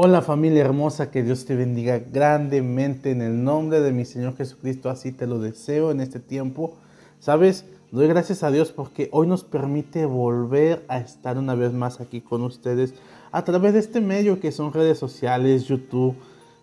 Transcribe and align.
Hola 0.00 0.22
familia 0.22 0.60
hermosa, 0.60 1.10
que 1.10 1.24
Dios 1.24 1.44
te 1.44 1.56
bendiga 1.56 1.98
grandemente 1.98 3.10
en 3.10 3.20
el 3.20 3.42
nombre 3.42 3.80
de 3.80 3.90
mi 3.90 4.04
Señor 4.04 4.36
Jesucristo, 4.36 4.90
así 4.90 5.10
te 5.10 5.26
lo 5.26 5.40
deseo 5.40 5.90
en 5.90 6.00
este 6.00 6.20
tiempo. 6.20 6.76
Sabes, 7.18 7.64
doy 7.90 8.06
gracias 8.06 8.44
a 8.44 8.52
Dios 8.52 8.70
porque 8.70 9.08
hoy 9.10 9.26
nos 9.26 9.42
permite 9.42 10.06
volver 10.06 10.84
a 10.86 10.98
estar 10.98 11.36
una 11.36 11.56
vez 11.56 11.72
más 11.72 12.00
aquí 12.00 12.20
con 12.20 12.44
ustedes 12.44 12.94
a 13.32 13.42
través 13.42 13.72
de 13.72 13.80
este 13.80 14.00
medio 14.00 14.38
que 14.38 14.52
son 14.52 14.72
redes 14.72 14.98
sociales, 15.00 15.64
YouTube. 15.64 16.14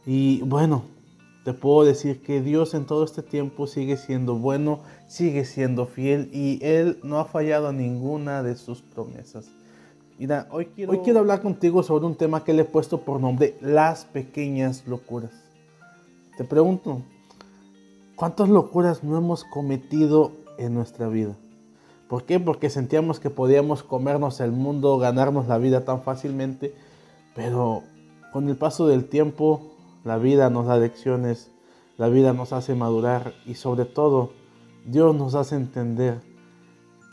Y 0.06 0.42
bueno, 0.44 0.86
te 1.44 1.52
puedo 1.52 1.84
decir 1.86 2.22
que 2.22 2.40
Dios 2.40 2.74
en 2.74 2.86
todo 2.86 3.04
este 3.04 3.22
tiempo 3.22 3.68
sigue 3.68 3.98
siendo 3.98 4.36
bueno, 4.36 4.80
sigue 5.08 5.44
siendo 5.44 5.88
fiel 5.88 6.30
y 6.32 6.60
Él 6.64 7.00
no 7.04 7.20
ha 7.20 7.26
fallado 7.26 7.74
ninguna 7.74 8.44
de 8.44 8.56
sus 8.56 8.82
promesas. 8.82 9.52
Mira, 10.18 10.48
hoy 10.50 10.68
quiero... 10.68 10.94
hoy 10.94 11.00
quiero 11.00 11.20
hablar 11.20 11.42
contigo 11.42 11.84
sobre 11.84 12.06
un 12.06 12.16
tema 12.16 12.44
que 12.46 12.54
le 12.54 12.62
he 12.62 12.66
puesto 12.66 13.02
por 13.02 13.20
nombre 13.20 13.58
las 13.60 14.06
pequeñas 14.06 14.88
locuras. 14.88 15.32
Te 16.38 16.46
pregunto, 16.46 17.02
¿cuántas 18.16 18.48
locuras 18.48 19.04
no 19.04 19.18
hemos 19.18 19.44
cometido 19.44 20.32
en 20.58 20.74
nuestra 20.74 21.10
vida? 21.10 21.36
¿Por 22.08 22.24
qué? 22.24 22.40
Porque 22.40 22.70
sentíamos 22.70 23.20
que 23.20 23.30
podíamos 23.30 23.84
comernos 23.84 24.40
el 24.40 24.54
mundo, 24.54 24.98
ganarnos 24.98 25.48
la 25.48 25.58
vida 25.58 25.84
tan 25.84 26.02
fácilmente, 26.02 26.74
pero 27.36 27.84
con 28.32 28.48
el 28.48 28.56
paso 28.56 28.88
del 28.88 29.06
tiempo 29.06 29.74
la 30.06 30.18
vida 30.18 30.50
nos 30.50 30.68
da 30.68 30.78
lecciones, 30.78 31.52
la 31.98 32.08
vida 32.08 32.32
nos 32.32 32.54
hace 32.54 32.74
madurar 32.74 33.34
y 33.46 33.56
sobre 33.56 33.84
todo 33.84 34.32
Dios 34.86 35.14
nos 35.16 35.36
hace 35.36 35.56
entender 35.56 36.22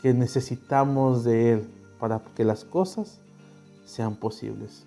que 0.01 0.13
necesitamos 0.13 1.23
de 1.25 1.53
Él 1.53 1.82
para 2.03 2.21
que 2.35 2.43
las 2.43 2.65
cosas 2.65 3.21
sean 3.85 4.17
posibles. 4.17 4.85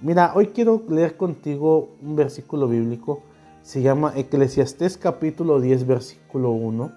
Mira, 0.00 0.30
hoy 0.36 0.52
quiero 0.54 0.84
leer 0.88 1.16
contigo 1.16 1.88
un 2.00 2.14
versículo 2.14 2.68
bíblico. 2.68 3.22
Se 3.62 3.82
llama 3.82 4.12
Eclesiastés 4.14 4.96
capítulo 4.96 5.60
10, 5.60 5.84
versículo 5.84 6.52
1. 6.52 6.92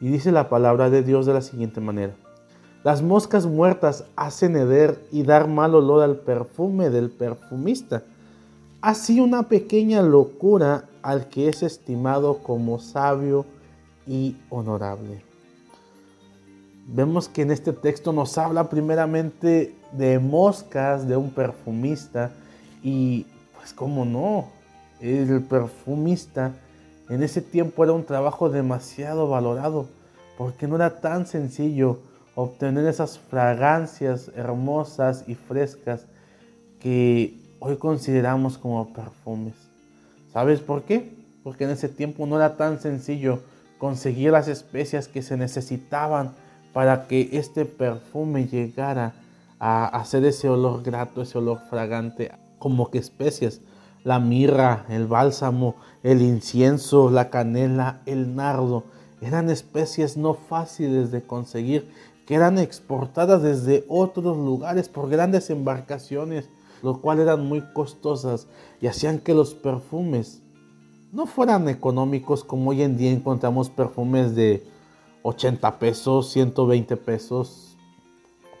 Y 0.00 0.06
dice 0.06 0.30
la 0.30 0.48
palabra 0.48 0.88
de 0.88 1.02
Dios 1.02 1.26
de 1.26 1.34
la 1.34 1.40
siguiente 1.40 1.80
manera. 1.80 2.14
Las 2.84 3.02
moscas 3.02 3.44
muertas 3.46 4.04
hacen 4.14 4.54
heder 4.54 5.04
y 5.10 5.24
dar 5.24 5.48
mal 5.48 5.74
olor 5.74 6.04
al 6.04 6.18
perfume 6.20 6.88
del 6.88 7.10
perfumista. 7.10 8.04
Así 8.82 9.18
una 9.18 9.48
pequeña 9.48 10.00
locura 10.00 10.84
al 11.02 11.28
que 11.28 11.48
es 11.48 11.64
estimado 11.64 12.38
como 12.38 12.78
sabio 12.78 13.46
y 14.06 14.36
honorable 14.48 15.26
vemos 16.86 17.28
que 17.28 17.42
en 17.42 17.50
este 17.50 17.72
texto 17.72 18.12
nos 18.12 18.38
habla 18.38 18.68
primeramente 18.68 19.74
de 19.92 20.18
moscas, 20.18 21.06
de 21.06 21.16
un 21.16 21.30
perfumista, 21.30 22.30
y 22.82 23.26
pues 23.56 23.72
cómo 23.72 24.04
no, 24.04 24.46
el 25.00 25.42
perfumista 25.42 26.52
en 27.08 27.22
ese 27.22 27.42
tiempo 27.42 27.84
era 27.84 27.92
un 27.92 28.04
trabajo 28.04 28.48
demasiado 28.48 29.28
valorado, 29.28 29.86
porque 30.38 30.66
no 30.66 30.76
era 30.76 31.00
tan 31.00 31.26
sencillo 31.26 31.98
obtener 32.34 32.86
esas 32.86 33.18
fragancias 33.18 34.30
hermosas 34.36 35.24
y 35.26 35.34
frescas 35.34 36.06
que 36.80 37.38
hoy 37.58 37.76
consideramos 37.76 38.58
como 38.58 38.92
perfumes. 38.92 39.54
¿Sabes 40.32 40.60
por 40.60 40.82
qué? 40.82 41.14
Porque 41.42 41.64
en 41.64 41.70
ese 41.70 41.88
tiempo 41.88 42.26
no 42.26 42.36
era 42.36 42.56
tan 42.56 42.78
sencillo 42.80 43.40
conseguir 43.78 44.32
las 44.32 44.48
especias 44.48 45.08
que 45.08 45.22
se 45.22 45.36
necesitaban 45.36 46.32
para 46.76 47.06
que 47.06 47.30
este 47.32 47.64
perfume 47.64 48.48
llegara 48.48 49.14
a 49.58 49.86
hacer 49.86 50.26
ese 50.26 50.50
olor 50.50 50.82
grato, 50.82 51.22
ese 51.22 51.38
olor 51.38 51.60
fragante, 51.70 52.32
como 52.58 52.90
que 52.90 52.98
especias, 52.98 53.62
la 54.04 54.20
mirra, 54.20 54.84
el 54.90 55.06
bálsamo, 55.06 55.76
el 56.02 56.20
incienso, 56.20 57.10
la 57.10 57.30
canela, 57.30 58.02
el 58.04 58.36
nardo, 58.36 58.84
eran 59.22 59.48
especies 59.48 60.18
no 60.18 60.34
fáciles 60.34 61.10
de 61.10 61.22
conseguir, 61.22 61.90
que 62.26 62.34
eran 62.34 62.58
exportadas 62.58 63.42
desde 63.42 63.86
otros 63.88 64.36
lugares 64.36 64.90
por 64.90 65.08
grandes 65.08 65.48
embarcaciones, 65.48 66.50
lo 66.82 67.00
cual 67.00 67.20
eran 67.20 67.46
muy 67.46 67.62
costosas 67.72 68.48
y 68.82 68.86
hacían 68.88 69.20
que 69.20 69.32
los 69.32 69.54
perfumes 69.54 70.42
no 71.10 71.24
fueran 71.24 71.70
económicos 71.70 72.44
como 72.44 72.68
hoy 72.68 72.82
en 72.82 72.98
día 72.98 73.12
encontramos 73.12 73.70
perfumes 73.70 74.34
de 74.34 74.75
80 75.26 75.80
pesos, 75.80 76.30
120 76.30 76.96
pesos, 76.96 77.76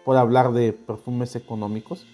por 0.04 0.16
hablar 0.16 0.52
de 0.52 0.72
perfumes 0.72 1.36
económicos. 1.36 2.06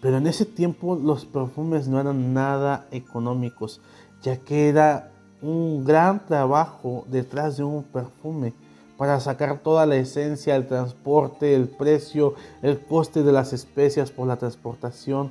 Pero 0.00 0.16
en 0.16 0.26
ese 0.26 0.46
tiempo 0.46 0.96
los 0.96 1.26
perfumes 1.26 1.86
no 1.86 2.00
eran 2.00 2.32
nada 2.32 2.86
económicos, 2.92 3.82
ya 4.22 4.38
que 4.38 4.70
era 4.70 5.12
un 5.42 5.84
gran 5.84 6.24
trabajo 6.24 7.04
detrás 7.08 7.58
de 7.58 7.64
un 7.64 7.82
perfume 7.82 8.54
para 8.96 9.20
sacar 9.20 9.58
toda 9.58 9.84
la 9.84 9.96
esencia, 9.96 10.56
el 10.56 10.66
transporte, 10.66 11.54
el 11.54 11.68
precio, 11.68 12.34
el 12.62 12.80
coste 12.80 13.22
de 13.22 13.32
las 13.32 13.52
especias 13.52 14.10
por 14.10 14.26
la 14.26 14.36
transportación, 14.36 15.30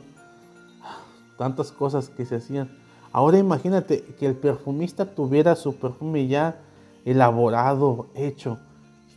tantas 1.40 1.72
cosas 1.72 2.10
que 2.10 2.26
se 2.26 2.36
hacían. 2.36 2.78
Ahora 3.12 3.40
imagínate 3.40 4.04
que 4.20 4.28
el 4.28 4.36
perfumista 4.36 5.16
tuviera 5.16 5.56
su 5.56 5.76
perfume 5.76 6.28
ya 6.28 6.62
elaborado, 7.08 8.08
hecho, 8.16 8.60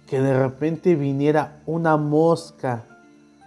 que 0.06 0.20
de 0.20 0.38
repente 0.38 0.94
viniera 0.94 1.60
una 1.66 1.96
mosca 1.96 2.84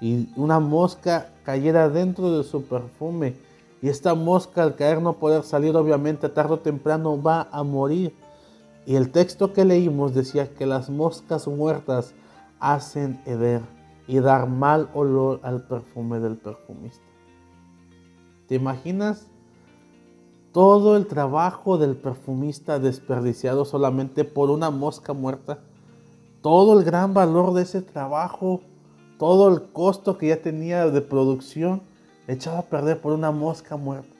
y 0.02 0.28
una 0.36 0.60
mosca 0.60 1.30
cayera 1.46 1.88
dentro 1.88 2.38
de 2.38 2.44
su 2.44 2.66
perfume 2.66 3.36
y 3.82 3.88
esta 3.88 4.16
mosca 4.16 4.64
al 4.64 4.76
caer 4.76 5.02
no 5.02 5.14
poder 5.14 5.44
salir 5.44 5.76
obviamente 5.78 6.28
tarde 6.28 6.56
o 6.56 6.60
temprano 6.60 7.22
va 7.22 7.48
a 7.52 7.64
morir. 7.64 8.14
Y 8.86 8.96
el 8.96 9.12
texto 9.12 9.54
que 9.54 9.64
leímos 9.64 10.14
decía 10.14 10.54
que 10.54 10.66
las 10.66 10.90
moscas 10.90 11.48
muertas 11.48 12.14
hacen 12.60 13.22
heder 13.26 13.62
y 14.08 14.20
dar 14.20 14.50
mal 14.50 14.90
olor 14.94 15.40
al 15.44 15.64
perfume 15.68 16.20
del 16.20 16.36
perfumista. 16.36 17.04
¿Te 18.48 18.56
imaginas 18.56 19.28
todo 20.54 20.96
el 20.96 21.08
trabajo 21.08 21.80
del 21.80 21.96
perfumista 21.96 22.78
desperdiciado 22.78 23.66
solamente 23.66 24.24
por 24.24 24.52
una 24.52 24.70
mosca 24.70 25.12
muerta, 25.14 25.60
todo 26.42 26.78
el 26.78 26.86
gran 26.86 27.16
valor 27.16 27.54
de 27.54 27.64
ese 27.64 27.82
trabajo, 27.82 28.62
todo 29.18 29.50
el 29.50 29.64
costo 29.72 30.18
que 30.18 30.28
ya 30.28 30.42
tenía 30.42 30.88
de 30.88 31.02
producción, 31.02 31.82
echado 32.28 32.58
a 32.58 32.62
perder 32.64 33.02
por 33.02 33.14
una 33.14 33.32
mosca 33.32 33.78
muerta. 33.78 34.16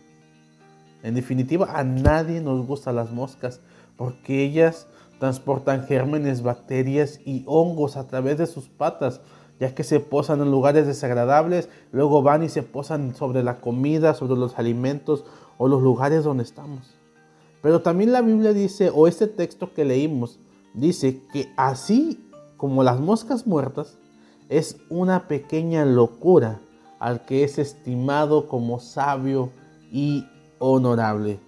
En 1.04 1.14
definitiva, 1.14 1.68
a 1.78 1.84
nadie 1.84 2.42
nos 2.42 2.66
gustan 2.66 2.96
las 2.96 3.12
moscas 3.12 3.62
porque 3.96 4.44
ellas 4.44 4.88
transportan 5.20 5.86
gérmenes, 5.86 6.42
bacterias 6.42 7.20
y 7.26 7.44
hongos 7.46 7.96
a 7.96 8.08
través 8.08 8.40
de 8.40 8.48
sus 8.48 8.70
patas, 8.70 9.22
ya 9.60 9.76
que 9.76 9.84
se 9.84 10.00
posan 10.00 10.42
en 10.42 10.50
lugares 10.50 10.88
desagradables, 10.88 11.70
luego 11.92 12.24
van 12.24 12.44
y 12.44 12.50
se 12.50 12.64
posan 12.64 13.14
sobre 13.16 13.44
la 13.44 13.62
comida, 13.62 14.16
sobre 14.16 14.40
los 14.40 14.58
alimentos 14.58 15.26
o 15.58 15.68
los 15.68 15.82
lugares 15.82 16.24
donde 16.24 16.44
estamos. 16.44 16.96
Pero 17.62 17.82
también 17.82 18.12
la 18.12 18.22
Biblia 18.22 18.54
dice, 18.54 18.92
o 18.94 19.08
este 19.08 19.28
texto 19.28 19.74
que 19.74 19.86
leímos, 19.86 20.40
dice 20.74 21.22
que 21.32 21.52
así 21.56 22.30
como 22.58 22.84
las 22.84 23.00
moscas 23.00 23.48
muertas, 23.48 23.98
es 24.50 24.78
una 24.90 25.28
pequeña 25.28 25.86
locura 25.86 26.60
al 27.00 27.26
que 27.26 27.44
es 27.44 27.58
estimado 27.58 28.48
como 28.48 28.80
sabio 28.80 29.50
y 29.92 30.26
honorable. 30.60 31.40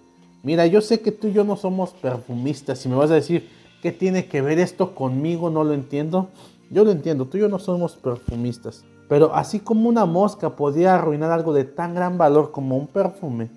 Mira, 0.42 0.66
yo 0.66 0.80
sé 0.80 1.00
que 1.00 1.12
tú 1.12 1.28
y 1.28 1.32
yo 1.32 1.44
no 1.44 1.56
somos 1.56 1.90
perfumistas. 1.90 2.78
Si 2.78 2.88
me 2.88 2.96
vas 2.96 3.10
a 3.10 3.14
decir, 3.14 3.48
¿qué 3.82 3.92
tiene 3.92 4.26
que 4.26 4.42
ver 4.42 4.58
esto 4.58 4.94
conmigo? 4.94 5.50
No 5.50 5.64
lo 5.64 5.72
entiendo. 5.72 6.28
Yo 6.70 6.84
lo 6.84 6.90
entiendo, 6.90 7.26
tú 7.26 7.38
y 7.38 7.40
yo 7.40 7.48
no 7.48 7.58
somos 7.58 7.96
perfumistas. 7.96 8.84
Pero 9.08 9.34
así 9.34 9.60
como 9.60 9.88
una 9.88 10.04
mosca 10.04 10.56
podía 10.56 10.94
arruinar 10.94 11.30
algo 11.30 11.52
de 11.52 11.64
tan 11.64 11.94
gran 11.94 12.18
valor 12.18 12.50
como 12.52 12.76
un 12.76 12.88
perfume, 12.88 13.50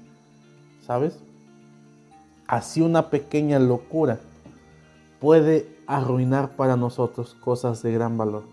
¿sabes? 0.89 1.19
Así 2.47 2.81
una 2.81 3.11
pequeña 3.11 3.59
locura 3.59 4.17
puede 5.19 5.77
arruinar 5.85 6.55
para 6.55 6.77
nosotros 6.77 7.35
cosas 7.35 7.83
de 7.83 7.91
gran 7.91 8.17
valor. 8.17 8.45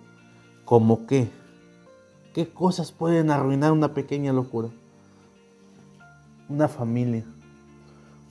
¿Como 0.67 1.07
qué? 1.07 1.31
¿Qué 2.35 2.47
cosas 2.47 2.93
pueden 2.93 3.31
arruinar 3.31 3.73
una 3.73 3.95
pequeña 3.95 4.35
locura? 4.35 4.69
Una 6.51 6.69
familia. 6.69 7.25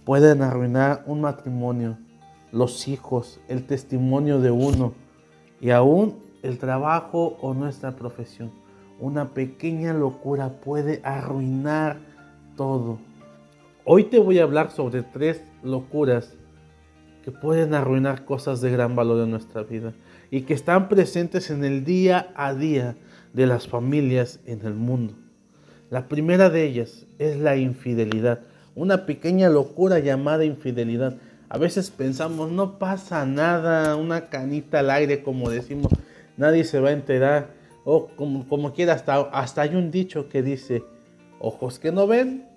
Pueden 0.05 0.43
arruinar 0.43 1.03
un 1.07 1.21
matrimonio, 1.21 1.97
los 2.51 2.87
hijos, 2.87 3.39
el 3.47 3.65
testimonio 3.65 4.39
de 4.39 4.51
uno 4.51 4.93
y 5.59 5.71
aún 5.71 6.19
el 6.43 6.59
trabajo 6.59 7.37
o 7.41 7.55
nuestra 7.55 7.95
profesión. 7.95 8.51
Una 8.99 9.29
pequeña 9.29 9.95
locura 9.95 10.49
puede 10.61 11.01
arruinar 11.03 11.97
todo. 12.55 12.99
Hoy 13.87 14.05
te 14.05 14.17
voy 14.17 14.39
a 14.39 14.43
hablar 14.43 14.71
sobre 14.71 15.03
tres 15.03 15.43
locuras 15.61 16.33
que 17.23 17.31
pueden 17.31 17.75
arruinar 17.75 18.25
cosas 18.25 18.59
de 18.59 18.71
gran 18.71 18.95
valor 18.95 19.23
en 19.23 19.29
nuestra 19.29 19.61
vida 19.61 19.93
y 20.31 20.41
que 20.41 20.55
están 20.55 20.89
presentes 20.89 21.51
en 21.51 21.63
el 21.63 21.85
día 21.85 22.33
a 22.35 22.55
día 22.55 22.95
de 23.33 23.45
las 23.45 23.67
familias 23.67 24.39
en 24.47 24.65
el 24.65 24.73
mundo. 24.73 25.13
La 25.91 26.07
primera 26.07 26.49
de 26.49 26.63
ellas 26.63 27.05
es 27.19 27.37
la 27.37 27.57
infidelidad, 27.57 28.39
una 28.73 29.05
pequeña 29.05 29.49
locura 29.49 29.99
llamada 29.99 30.45
infidelidad. 30.45 31.17
A 31.47 31.59
veces 31.59 31.91
pensamos, 31.91 32.51
no 32.51 32.79
pasa 32.79 33.23
nada, 33.27 33.95
una 33.97 34.29
canita 34.29 34.79
al 34.79 34.89
aire, 34.89 35.21
como 35.21 35.51
decimos, 35.51 35.91
nadie 36.37 36.63
se 36.63 36.79
va 36.79 36.89
a 36.89 36.93
enterar. 36.93 37.49
O 37.83 38.07
como, 38.15 38.47
como 38.47 38.73
quiera, 38.73 38.93
hasta, 38.93 39.21
hasta 39.29 39.61
hay 39.61 39.75
un 39.75 39.91
dicho 39.91 40.27
que 40.27 40.41
dice, 40.41 40.83
ojos 41.39 41.77
que 41.77 41.91
no 41.91 42.07
ven, 42.07 42.54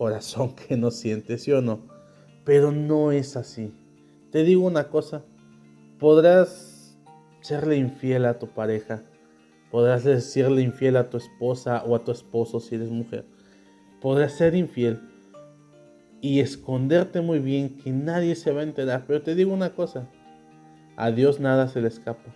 corazón 0.00 0.54
que 0.68 0.78
no 0.78 0.90
siente, 0.90 1.36
¿sí 1.36 1.52
o 1.52 1.60
no? 1.60 1.80
Pero 2.46 2.72
no 2.72 3.12
es 3.12 3.36
así. 3.36 3.70
Te 4.32 4.44
digo 4.44 4.66
una 4.66 4.84
cosa, 4.84 5.22
podrás 5.98 6.98
serle 7.42 7.76
infiel 7.76 8.24
a 8.24 8.38
tu 8.38 8.46
pareja, 8.46 9.02
podrás 9.70 10.04
decirle 10.04 10.62
infiel 10.62 10.96
a 10.96 11.10
tu 11.10 11.18
esposa 11.18 11.84
o 11.84 11.94
a 11.94 12.02
tu 12.02 12.12
esposo 12.12 12.60
si 12.60 12.76
eres 12.76 12.88
mujer, 12.88 13.26
podrás 14.00 14.32
ser 14.32 14.54
infiel 14.54 15.00
y 16.22 16.40
esconderte 16.40 17.20
muy 17.20 17.38
bien 17.38 17.76
que 17.76 17.92
nadie 17.92 18.36
se 18.36 18.52
va 18.52 18.60
a 18.60 18.64
enterar. 18.64 19.04
Pero 19.06 19.20
te 19.20 19.34
digo 19.34 19.52
una 19.52 19.74
cosa, 19.74 20.08
a 20.96 21.10
Dios 21.10 21.40
nada 21.40 21.68
se 21.68 21.82
le 21.82 21.88
escapa. 21.88 22.34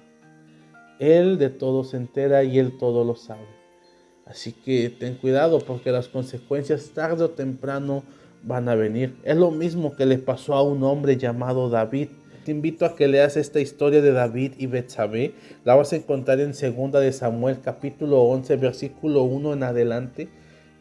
Él 0.98 1.38
de 1.38 1.48
todo 1.48 1.82
se 1.82 1.96
entera 1.96 2.44
y 2.44 2.58
Él 2.58 2.76
todo 2.76 3.04
lo 3.04 3.14
sabe. 3.14 3.63
Así 4.26 4.52
que 4.52 4.90
ten 4.90 5.16
cuidado 5.16 5.58
porque 5.58 5.92
las 5.92 6.08
consecuencias 6.08 6.90
tarde 6.94 7.24
o 7.24 7.30
temprano 7.30 8.02
van 8.42 8.68
a 8.68 8.74
venir. 8.74 9.16
Es 9.24 9.36
lo 9.36 9.50
mismo 9.50 9.94
que 9.94 10.06
le 10.06 10.18
pasó 10.18 10.54
a 10.54 10.62
un 10.62 10.82
hombre 10.82 11.16
llamado 11.16 11.68
David. 11.68 12.08
Te 12.44 12.50
invito 12.50 12.84
a 12.84 12.94
que 12.94 13.08
leas 13.08 13.36
esta 13.36 13.60
historia 13.60 14.02
de 14.02 14.12
David 14.12 14.52
y 14.58 14.66
Betsabé. 14.66 15.34
La 15.64 15.74
vas 15.74 15.92
a 15.92 15.96
encontrar 15.96 16.40
en 16.40 16.52
2 16.52 16.92
de 16.92 17.12
Samuel 17.12 17.60
capítulo 17.62 18.22
11 18.22 18.56
versículo 18.56 19.22
1 19.22 19.54
en 19.54 19.62
adelante. 19.62 20.28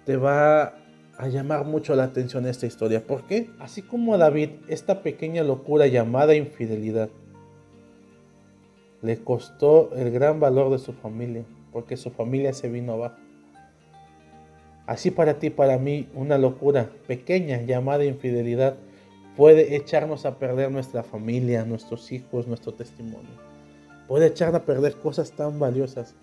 Te 0.06 0.18
va 0.18 0.76
a 1.18 1.28
llamar 1.30 1.66
mucho 1.66 1.96
la 1.96 2.04
atención 2.04 2.46
esta 2.46 2.66
historia. 2.66 3.06
¿Por 3.06 3.28
qué? 3.28 3.50
Así 3.60 3.82
como 3.82 4.14
a 4.14 4.18
David, 4.18 4.50
esta 4.68 5.02
pequeña 5.02 5.44
locura 5.44 5.88
llamada 5.88 6.36
infidelidad 6.36 7.10
le 9.02 9.18
costó 9.18 9.92
el 9.96 10.12
gran 10.12 10.40
valor 10.40 10.72
de 10.72 10.80
su 10.80 10.94
familia, 10.94 11.44
porque 11.74 11.98
su 11.98 12.10
familia 12.10 12.54
se 12.54 12.70
vino 12.70 12.94
abajo. 12.94 13.23
Así 14.86 15.12
para 15.12 15.40
ti, 15.40 15.50
para 15.50 15.78
mí, 15.78 16.10
una 16.14 16.38
locura 16.38 16.90
pequeña 17.08 17.62
llamada 17.62 18.04
infidelidad 18.04 18.76
puede 19.38 19.76
echarnos 19.76 20.26
a 20.26 20.38
perder 20.38 20.72
nuestra 20.72 21.04
familia, 21.04 21.64
nuestros 21.64 22.12
hijos, 22.12 22.48
nuestro 22.48 22.74
testimonio. 22.74 23.32
Puede 24.08 24.28
echar 24.28 24.54
a 24.56 24.66
perder 24.66 24.96
cosas 24.96 25.32
tan 25.32 25.58
valiosas. 25.58 26.16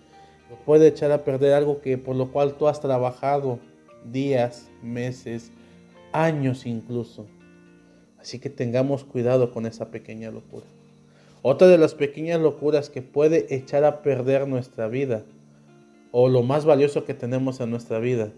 Puede 0.65 0.87
echar 0.87 1.11
a 1.11 1.23
perder 1.23 1.53
algo 1.53 1.81
que 1.81 1.97
por 1.97 2.15
lo 2.15 2.31
cual 2.31 2.53
tú 2.53 2.67
has 2.67 2.79
trabajado 2.81 3.59
días, 4.11 4.69
meses, 4.83 5.51
años 6.11 6.65
incluso. 6.65 7.25
Así 8.19 8.37
que 8.37 8.49
tengamos 8.49 9.03
cuidado 9.03 9.51
con 9.51 9.65
esa 9.65 9.89
pequeña 9.89 10.29
locura. 10.29 10.65
Otra 11.41 11.67
de 11.67 11.79
las 11.79 11.95
pequeñas 11.95 12.39
locuras 12.39 12.91
que 12.91 13.01
puede 13.01 13.55
echar 13.55 13.83
a 13.83 14.03
perder 14.03 14.47
nuestra 14.47 14.87
vida 14.87 15.23
o 16.11 16.29
lo 16.29 16.43
más 16.43 16.65
valioso 16.65 17.05
que 17.05 17.13
tenemos 17.13 17.59
en 17.59 17.69
nuestra 17.69 17.99
vida 17.99 18.31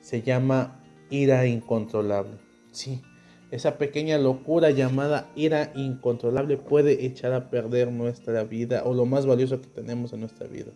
se 0.00 0.22
llama 0.22 0.82
ira 1.10 1.46
incontrolable. 1.46 2.38
Sí, 2.70 3.02
esa 3.50 3.78
pequeña 3.78 4.18
locura 4.18 4.70
llamada 4.70 5.30
ira 5.34 5.72
incontrolable 5.74 6.56
puede 6.56 7.06
echar 7.06 7.32
a 7.32 7.50
perder 7.50 7.92
nuestra 7.92 8.44
vida 8.44 8.82
o 8.84 8.94
lo 8.94 9.06
más 9.06 9.26
valioso 9.26 9.60
que 9.60 9.68
tenemos 9.68 10.12
en 10.12 10.20
nuestra 10.20 10.46
vida. 10.46 10.72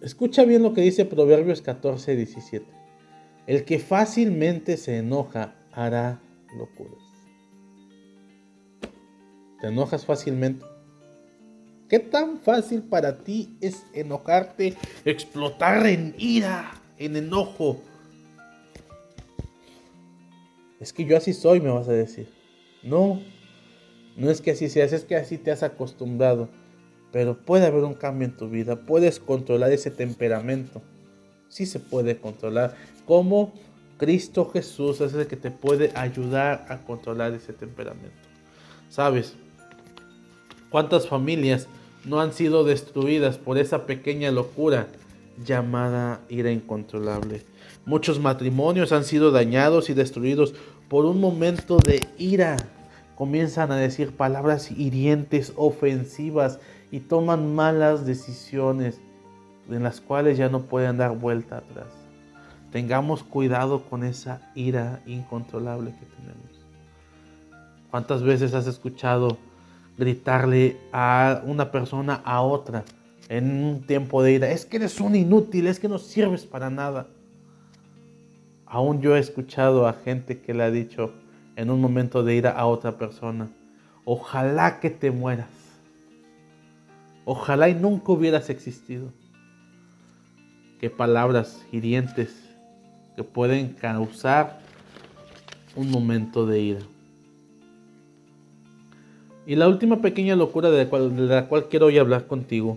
Escucha 0.00 0.44
bien 0.44 0.62
lo 0.62 0.74
que 0.74 0.80
dice 0.80 1.04
Proverbios 1.04 1.60
14, 1.62 2.14
17. 2.14 2.66
El 3.46 3.64
que 3.64 3.78
fácilmente 3.78 4.76
se 4.76 4.98
enoja 4.98 5.56
hará 5.72 6.20
locuras. 6.56 7.02
¿Te 9.60 9.68
enojas 9.68 10.04
fácilmente? 10.04 10.64
¿Qué 11.88 11.98
tan 11.98 12.38
fácil 12.38 12.82
para 12.82 13.18
ti 13.18 13.56
es 13.62 13.86
enojarte, 13.94 14.76
explotar 15.06 15.86
en 15.86 16.14
ira, 16.18 16.70
en 16.98 17.16
enojo? 17.16 17.80
Es 20.80 20.92
que 20.92 21.06
yo 21.06 21.16
así 21.16 21.32
soy, 21.32 21.60
me 21.60 21.70
vas 21.70 21.88
a 21.88 21.92
decir. 21.92 22.28
No, 22.82 23.22
no 24.16 24.30
es 24.30 24.42
que 24.42 24.50
así 24.50 24.68
seas, 24.68 24.92
es 24.92 25.04
que 25.04 25.16
así 25.16 25.38
te 25.38 25.50
has 25.50 25.62
acostumbrado. 25.62 26.50
Pero 27.10 27.38
puede 27.38 27.66
haber 27.66 27.84
un 27.84 27.94
cambio 27.94 28.28
en 28.28 28.36
tu 28.36 28.50
vida, 28.50 28.76
puedes 28.76 29.18
controlar 29.18 29.72
ese 29.72 29.90
temperamento. 29.90 30.82
Sí 31.48 31.64
se 31.64 31.80
puede 31.80 32.18
controlar. 32.18 32.76
Como 33.06 33.54
Cristo 33.96 34.50
Jesús 34.50 35.00
es 35.00 35.14
el 35.14 35.26
que 35.26 35.36
te 35.36 35.50
puede 35.50 35.90
ayudar 35.94 36.66
a 36.68 36.84
controlar 36.84 37.32
ese 37.32 37.54
temperamento. 37.54 38.28
¿Sabes? 38.90 39.34
¿Cuántas 40.70 41.08
familias 41.08 41.66
no 42.04 42.20
han 42.20 42.32
sido 42.32 42.64
destruidas 42.64 43.38
por 43.38 43.58
esa 43.58 43.86
pequeña 43.86 44.30
locura 44.30 44.88
llamada 45.44 46.20
ira 46.28 46.50
incontrolable. 46.50 47.44
Muchos 47.86 48.20
matrimonios 48.20 48.92
han 48.92 49.04
sido 49.04 49.30
dañados 49.30 49.90
y 49.90 49.94
destruidos 49.94 50.54
por 50.88 51.04
un 51.04 51.20
momento 51.20 51.78
de 51.78 52.06
ira. 52.18 52.56
Comienzan 53.16 53.72
a 53.72 53.76
decir 53.76 54.12
palabras 54.12 54.70
hirientes, 54.70 55.52
ofensivas 55.56 56.60
y 56.90 57.00
toman 57.00 57.54
malas 57.54 58.06
decisiones 58.06 59.00
en 59.68 59.82
las 59.82 60.00
cuales 60.00 60.38
ya 60.38 60.48
no 60.48 60.62
pueden 60.62 60.96
dar 60.96 61.16
vuelta 61.16 61.58
atrás. 61.58 61.88
Tengamos 62.72 63.22
cuidado 63.22 63.82
con 63.84 64.04
esa 64.04 64.50
ira 64.54 65.00
incontrolable 65.06 65.90
que 65.92 66.06
tenemos. 66.06 66.48
¿Cuántas 67.90 68.22
veces 68.22 68.54
has 68.54 68.66
escuchado 68.66 69.38
gritarle 69.98 70.76
a 70.92 71.42
una 71.44 71.70
persona 71.70 72.22
a 72.24 72.40
otra 72.40 72.84
en 73.28 73.62
un 73.62 73.82
tiempo 73.82 74.22
de 74.22 74.32
ira, 74.32 74.50
es 74.50 74.64
que 74.64 74.78
eres 74.78 75.00
un 75.00 75.14
inútil, 75.14 75.66
es 75.66 75.78
que 75.78 75.88
no 75.88 75.98
sirves 75.98 76.46
para 76.46 76.70
nada. 76.70 77.08
Aún 78.64 79.02
yo 79.02 79.16
he 79.16 79.18
escuchado 79.18 79.86
a 79.86 79.92
gente 79.92 80.40
que 80.40 80.54
le 80.54 80.62
ha 80.62 80.70
dicho 80.70 81.12
en 81.56 81.70
un 81.70 81.80
momento 81.80 82.22
de 82.22 82.36
ira 82.36 82.52
a 82.52 82.66
otra 82.66 82.96
persona, 82.96 83.50
ojalá 84.04 84.80
que 84.80 84.88
te 84.88 85.10
mueras, 85.10 85.50
ojalá 87.24 87.68
y 87.68 87.74
nunca 87.74 88.12
hubieras 88.12 88.48
existido. 88.48 89.12
Qué 90.80 90.88
palabras 90.88 91.66
hirientes 91.72 92.48
que 93.16 93.24
pueden 93.24 93.70
causar 93.70 94.60
un 95.74 95.90
momento 95.90 96.46
de 96.46 96.60
ira. 96.60 96.80
Y 99.48 99.56
la 99.56 99.66
última 99.66 100.02
pequeña 100.02 100.36
locura 100.36 100.70
de 100.70 100.84
la, 100.84 101.48
cual, 101.48 101.68
quiero 101.70 101.86
hoy 101.86 101.96
hablar 101.96 102.26
contigo 102.26 102.76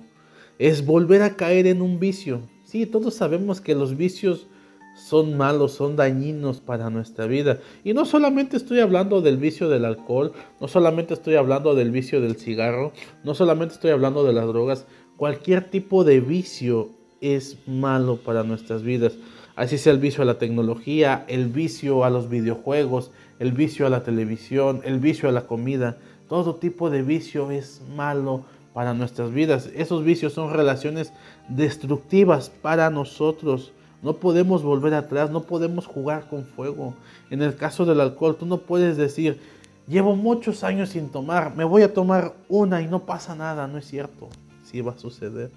es 0.58 0.86
volver 0.86 1.22
a 1.22 1.36
caer 1.36 1.68
en 1.68 1.82
un 1.82 2.00
vicio. 2.00 2.44
Sí, 2.64 2.86
todos 2.86 3.14
sabemos 3.14 3.60
que 3.60 3.76
los 3.76 3.98
vicios 3.98 4.48
son 4.96 5.36
malos, 5.36 5.74
son 5.74 5.98
dañinos 5.98 6.62
para 6.62 6.90
nuestra 6.90 7.26
vida. 7.26 7.60
Y 7.84 7.94
no 7.94 8.06
solamente 8.06 8.56
estoy 8.56 8.80
hablando 8.80 9.20
del 9.20 9.36
vicio 9.36 9.68
del 9.68 9.84
alcohol, 9.84 10.32
no 10.62 10.70
solamente 10.70 11.14
estoy 11.14 11.36
hablando 11.36 11.76
del 11.76 11.92
vicio 11.92 12.22
del 12.22 12.38
cigarro, 12.38 12.94
no 13.26 13.36
solamente 13.36 13.74
estoy 13.74 13.92
hablando 13.92 14.24
de 14.24 14.32
las 14.32 14.48
drogas, 14.48 14.86
cualquier 15.18 15.70
tipo 15.70 16.06
de 16.06 16.22
vicio 16.22 16.92
es 17.20 17.58
malo 17.68 18.16
para 18.16 18.44
nuestras 18.44 18.82
vidas. 18.82 19.18
Así 19.58 19.78
sea 19.78 19.92
el 19.92 20.00
vicio 20.00 20.24
a 20.24 20.26
la 20.26 20.38
tecnología, 20.38 21.26
el 21.28 21.48
vicio 21.48 22.06
a 22.06 22.10
los 22.10 22.30
videojuegos, 22.30 23.12
el 23.40 23.52
vicio 23.52 23.86
a 23.86 23.90
la 23.90 24.04
televisión, 24.04 24.82
el 24.86 25.00
vicio 25.00 25.28
a 25.28 25.32
la 25.34 25.48
comida. 25.48 25.98
Todo 26.32 26.56
tipo 26.56 26.90
de 26.90 27.02
vicio 27.02 27.52
es 27.52 27.82
malo 27.94 28.46
para 28.74 28.94
nuestras 28.94 29.34
vidas. 29.34 29.70
Esos 29.76 30.06
vicios 30.06 30.32
son 30.32 30.54
relaciones 30.54 31.12
destructivas 31.50 32.50
para 32.50 32.90
nosotros. 32.90 33.74
No 34.02 34.14
podemos 34.14 34.64
volver 34.64 34.94
atrás, 34.94 35.30
no 35.30 35.44
podemos 35.44 35.88
jugar 35.88 36.30
con 36.30 36.46
fuego. 36.46 36.94
En 37.32 37.42
el 37.42 37.58
caso 37.58 37.86
del 37.86 38.00
alcohol, 38.00 38.38
tú 38.40 38.46
no 38.46 38.60
puedes 38.60 38.96
decir, 38.96 39.42
llevo 39.90 40.16
muchos 40.16 40.64
años 40.64 40.92
sin 40.92 41.10
tomar, 41.10 41.54
me 41.54 41.66
voy 41.66 41.82
a 41.82 41.94
tomar 41.94 42.34
una 42.48 42.82
y 42.82 42.88
no 42.88 43.06
pasa 43.06 43.36
nada. 43.36 43.68
No 43.68 43.78
es 43.78 43.86
cierto. 43.86 44.30
Sí 44.64 44.80
va 44.80 44.94
a 44.94 44.98
suceder. 44.98 45.52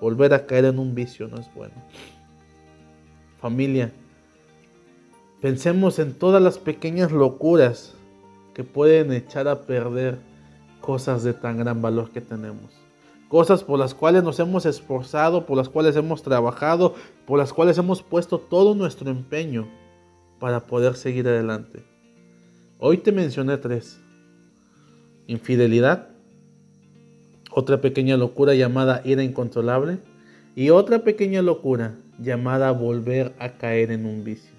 Volver 0.00 0.32
a 0.32 0.46
caer 0.46 0.64
en 0.64 0.78
un 0.78 0.94
vicio 0.94 1.28
no 1.28 1.36
es 1.38 1.54
bueno. 1.54 1.74
Familia, 3.42 3.92
pensemos 5.42 5.98
en 5.98 6.14
todas 6.14 6.40
las 6.40 6.56
pequeñas 6.56 7.12
locuras 7.12 7.97
que 8.58 8.64
pueden 8.64 9.12
echar 9.12 9.46
a 9.46 9.60
perder 9.60 10.18
cosas 10.80 11.22
de 11.22 11.32
tan 11.32 11.58
gran 11.58 11.80
valor 11.80 12.10
que 12.10 12.20
tenemos. 12.20 12.72
Cosas 13.28 13.62
por 13.62 13.78
las 13.78 13.94
cuales 13.94 14.24
nos 14.24 14.40
hemos 14.40 14.66
esforzado, 14.66 15.46
por 15.46 15.56
las 15.56 15.68
cuales 15.68 15.94
hemos 15.94 16.24
trabajado, 16.24 16.96
por 17.24 17.38
las 17.38 17.52
cuales 17.52 17.78
hemos 17.78 18.02
puesto 18.02 18.40
todo 18.40 18.74
nuestro 18.74 19.10
empeño 19.10 19.68
para 20.40 20.66
poder 20.66 20.96
seguir 20.96 21.28
adelante. 21.28 21.84
Hoy 22.80 22.98
te 22.98 23.12
mencioné 23.12 23.58
tres. 23.58 24.00
Infidelidad, 25.28 26.08
otra 27.52 27.80
pequeña 27.80 28.16
locura 28.16 28.56
llamada 28.56 29.02
ira 29.04 29.22
incontrolable 29.22 29.98
y 30.56 30.70
otra 30.70 31.04
pequeña 31.04 31.42
locura 31.42 31.94
llamada 32.18 32.72
volver 32.72 33.36
a 33.38 33.50
caer 33.50 33.92
en 33.92 34.04
un 34.04 34.24
vicio. 34.24 34.50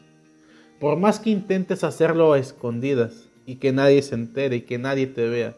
Por 0.79 0.97
más 0.97 1.19
que 1.19 1.31
intentes 1.31 1.83
hacerlo 1.83 2.31
a 2.31 2.39
escondidas 2.39 3.28
y 3.49 3.55
que 3.55 3.71
nadie 3.71 4.03
se 4.03 4.13
entere 4.13 4.57
y 4.57 4.61
que 4.61 4.77
nadie 4.77 5.07
te 5.07 5.27
vea, 5.27 5.55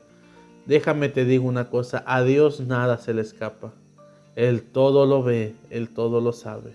déjame 0.66 1.10
te 1.10 1.26
digo 1.26 1.46
una 1.46 1.70
cosa, 1.70 2.06
a 2.08 2.24
Dios 2.24 2.62
nada 2.62 2.98
se 2.98 3.14
le 3.14 3.22
escapa. 3.22 3.74
Él 4.38 4.62
todo 4.62 5.06
lo 5.06 5.24
ve, 5.24 5.56
Él 5.70 5.90
todo 5.90 6.22
lo 6.22 6.32
sabe. 6.32 6.72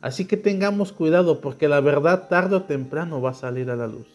Así 0.00 0.24
que 0.24 0.36
tengamos 0.36 0.90
cuidado 0.90 1.40
porque 1.40 1.68
la 1.68 1.80
verdad 1.80 2.26
tarde 2.28 2.56
o 2.56 2.62
temprano 2.64 3.22
va 3.22 3.30
a 3.30 3.34
salir 3.34 3.70
a 3.70 3.76
la 3.76 3.86
luz. 3.86 4.08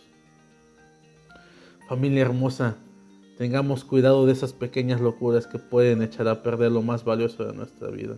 Familia 1.87 2.23
hermosa, 2.23 2.75
tengamos 3.37 3.85
cuidado 3.85 4.25
de 4.25 4.33
esas 4.33 4.51
pequeñas 4.51 4.99
locuras 4.99 5.47
que 5.47 5.59
pueden 5.59 6.01
echar 6.01 6.27
a 6.27 6.43
perder 6.43 6.73
lo 6.73 6.81
más 6.81 7.05
valioso 7.05 7.45
de 7.45 7.53
nuestra 7.53 7.87
vida. 7.89 8.15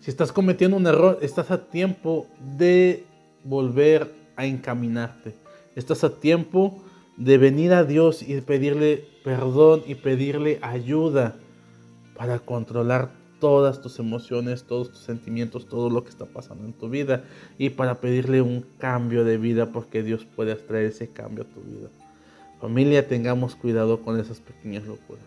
Si 0.00 0.12
estás 0.12 0.30
cometiendo 0.30 0.76
un 0.76 0.86
error, 0.86 1.18
estás 1.20 1.50
a 1.50 1.66
tiempo 1.66 2.28
de 2.56 3.04
volver 3.42 4.08
a 4.36 4.46
encaminarte. 4.46 5.34
Estás 5.74 6.04
a 6.04 6.10
tiempo 6.10 6.85
de 7.16 7.38
venir 7.38 7.72
a 7.72 7.84
Dios 7.84 8.22
y 8.22 8.40
pedirle 8.40 9.04
perdón 9.24 9.82
y 9.86 9.94
pedirle 9.94 10.58
ayuda 10.62 11.36
para 12.16 12.38
controlar 12.38 13.10
todas 13.40 13.82
tus 13.82 13.98
emociones, 13.98 14.64
todos 14.64 14.90
tus 14.90 15.00
sentimientos, 15.00 15.66
todo 15.66 15.90
lo 15.90 16.04
que 16.04 16.10
está 16.10 16.24
pasando 16.24 16.64
en 16.64 16.72
tu 16.72 16.88
vida 16.88 17.24
y 17.58 17.70
para 17.70 18.00
pedirle 18.00 18.40
un 18.40 18.64
cambio 18.78 19.24
de 19.24 19.36
vida 19.36 19.66
porque 19.72 20.02
Dios 20.02 20.26
puede 20.36 20.54
traer 20.56 20.86
ese 20.86 21.08
cambio 21.08 21.44
a 21.44 21.54
tu 21.54 21.60
vida. 21.60 21.88
Familia, 22.60 23.06
tengamos 23.06 23.54
cuidado 23.54 24.00
con 24.00 24.18
esas 24.18 24.40
pequeñas 24.40 24.84
locuras. 24.86 25.24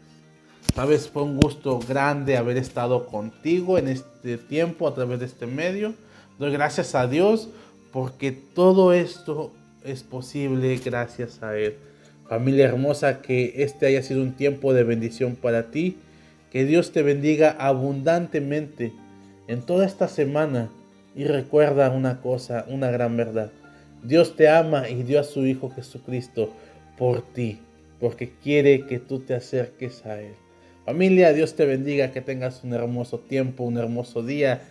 Sabes, 0.73 1.09
fue 1.09 1.23
un 1.23 1.39
gusto 1.39 1.79
grande 1.79 2.37
haber 2.37 2.57
estado 2.57 3.05
contigo 3.05 3.77
en 3.77 3.87
este 3.87 4.37
tiempo 4.37 4.87
a 4.87 4.93
través 4.93 5.19
de 5.19 5.25
este 5.25 5.45
medio. 5.45 5.93
Doy 6.37 6.51
gracias 6.51 6.95
a 6.95 7.07
Dios 7.07 7.49
porque 7.91 8.31
todo 8.31 8.93
esto 8.93 9.51
es 9.83 10.03
posible 10.03 10.79
gracias 10.83 11.41
a 11.43 11.57
Él. 11.57 11.75
Familia 12.27 12.65
hermosa, 12.65 13.21
que 13.21 13.63
este 13.63 13.87
haya 13.87 14.03
sido 14.03 14.21
un 14.21 14.33
tiempo 14.33 14.73
de 14.73 14.83
bendición 14.83 15.35
para 15.35 15.71
ti 15.71 15.97
que 16.51 16.65
Dios 16.65 16.91
te 16.91 17.03
bendiga 17.03 17.51
abundantemente 17.51 18.91
en 19.47 19.61
toda 19.61 19.85
esta 19.85 20.07
semana 20.07 20.69
y 21.15 21.23
recuerda 21.23 21.91
una 21.91 22.21
cosa, 22.21 22.65
una 22.67 22.89
gran 22.91 23.17
verdad. 23.17 23.51
Dios 24.03 24.35
te 24.35 24.49
ama 24.49 24.89
y 24.89 25.03
dio 25.03 25.19
a 25.19 25.23
su 25.23 25.45
Hijo 25.45 25.69
Jesucristo 25.69 26.53
por 26.97 27.21
ti, 27.21 27.59
porque 27.99 28.31
quiere 28.41 28.85
que 28.85 28.99
tú 28.99 29.19
te 29.19 29.35
acerques 29.35 30.05
a 30.05 30.19
Él. 30.21 30.33
Familia, 30.85 31.33
Dios 31.33 31.55
te 31.55 31.65
bendiga, 31.65 32.11
que 32.11 32.21
tengas 32.21 32.63
un 32.63 32.73
hermoso 32.73 33.19
tiempo, 33.19 33.63
un 33.63 33.77
hermoso 33.77 34.23
día 34.23 34.61